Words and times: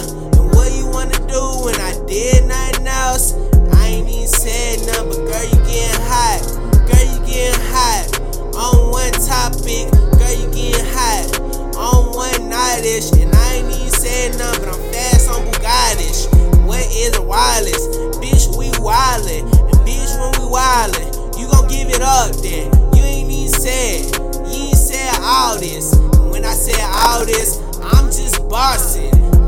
And 0.00 0.48
what 0.56 0.72
you 0.72 0.86
wanna 0.86 1.18
do 1.28 1.42
when 1.64 1.76
I 1.76 1.92
did 2.06 2.46
nothing 2.46 2.86
else? 2.86 3.34
I 3.76 3.88
ain't 3.88 4.08
even 4.08 4.26
said 4.26 4.80
nothing, 4.86 5.08
but 5.08 5.20
girl, 5.28 5.44
you 5.44 5.58
getting 5.68 6.00
hot. 6.08 6.40
Girl, 6.88 7.04
you 7.12 7.20
getting 7.28 7.60
hot. 7.68 8.08
On 8.56 8.90
one 8.90 9.12
topic, 9.12 9.92
girl, 10.16 10.32
you 10.32 10.48
getting 10.48 10.86
hot. 10.96 11.76
On 11.76 12.14
one 12.16 12.48
nightish, 12.48 13.12
and 13.20 13.34
I 13.34 13.60
ain't 13.60 13.68
even 13.68 13.90
said 13.90 14.38
nothing, 14.38 14.64
but 14.64 14.74
I'm 14.74 14.92
fast 14.92 15.28
on 15.28 15.44
Bugattish. 15.52 16.64
What 16.64 16.80
is 16.88 17.14
a 17.18 17.22
wireless? 17.22 17.84
Bitch, 18.16 18.56
we 18.56 18.70
wildin'. 18.80 19.44
And 19.44 19.78
bitch, 19.84 20.12
when 20.16 20.32
we 20.40 20.48
wildin', 20.56 21.38
you 21.38 21.48
gon' 21.52 21.68
give 21.68 21.88
it 21.90 22.00
up 22.00 22.32
then. 22.40 22.72
You 22.96 23.02
ain't 23.04 23.30
even 23.30 23.52
said, 23.52 24.08
you 24.48 24.72
ain't 24.72 24.76
said 24.76 25.12
all 25.20 25.58
this. 25.58 25.92
And 25.92 26.30
when 26.30 26.46
I 26.46 26.54
said 26.54 26.80
all 26.80 27.26
this, 27.26 27.60
I'm 27.82 28.06
just 28.06 28.48
bossing. 28.48 28.81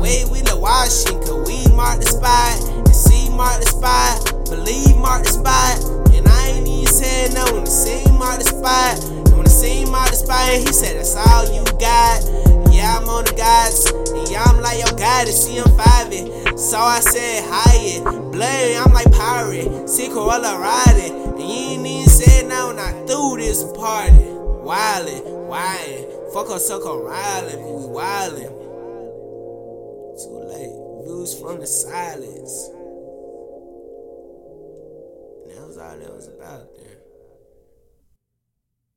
Wait, 0.05 0.29
we 0.29 0.39
the 0.41 0.55
washing, 0.55 1.17
cause 1.25 1.49
we 1.49 1.65
mark 1.73 1.99
the 1.99 2.05
spot. 2.05 2.61
And 2.69 2.93
see 2.93 3.27
mark 3.33 3.57
the 3.57 3.65
spot, 3.65 4.45
believe 4.45 4.95
mark 4.97 5.23
the 5.25 5.33
spot. 5.33 5.81
And 6.13 6.27
I 6.27 6.49
ain't 6.53 6.67
even 6.67 6.85
said 6.85 7.33
no 7.33 7.41
when 7.51 7.63
the 7.63 7.73
same 7.73 8.13
mark 8.13 8.37
the 8.37 8.45
spot. 8.45 9.01
And 9.01 9.33
when 9.33 9.45
the 9.45 9.49
same 9.49 9.89
mark 9.89 10.11
the 10.11 10.17
spot, 10.17 10.45
he 10.61 10.69
said, 10.69 11.01
That's 11.01 11.15
all 11.15 11.49
you 11.49 11.65
got. 11.81 12.21
Yeah, 12.69 13.01
I'm 13.01 13.09
on 13.09 13.25
the 13.25 13.33
guys. 13.33 13.89
And 14.13 14.29
yeah, 14.29 14.43
I'm 14.45 14.61
like, 14.61 14.77
yo, 14.77 14.93
God, 14.93 15.25
it's 15.25 15.41
CM5. 15.41 16.53
So 16.53 16.77
I 16.77 16.99
said, 16.99 17.41
hi, 17.49 18.03
blood, 18.29 18.85
I'm 18.85 18.93
like 18.93 19.11
pirate. 19.11 19.89
See 19.89 20.09
Corolla 20.09 20.53
riding. 20.61 21.33
And 21.33 21.41
you 21.41 21.81
ain't 21.81 21.87
even 21.87 22.05
said 22.05 22.45
no 22.45 22.67
when 22.67 22.77
I 22.77 22.93
threw 23.09 23.37
this 23.37 23.63
party. 23.73 24.21
Wildin', 24.61 25.49
wildin'. 25.49 26.31
Fuck 26.31 26.49
her, 26.49 26.59
suck 26.59 26.83
her. 26.83 27.01
We 27.01 27.89
wildin'. 27.89 28.74
From 31.33 31.59
the 31.59 31.65
silence. 31.65 32.69
And 35.41 35.57
that 35.57 35.67
was 35.67 35.77
all 35.79 35.97
that 35.97 36.13
was 36.13 36.27
about. 36.27 36.69